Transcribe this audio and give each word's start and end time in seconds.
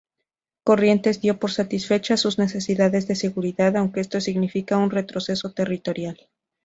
Corrientes 0.63 1.21
dio 1.21 1.37
por 1.37 1.51
satisfecha 1.51 2.17
sus 2.17 2.39
necesidades 2.39 3.07
de 3.07 3.13
seguridad, 3.13 3.77
aunque 3.77 3.99
esto 3.99 4.19
significara 4.19 4.81
un 4.81 4.89
retroceso 4.89 5.51
territorial. 5.53 6.17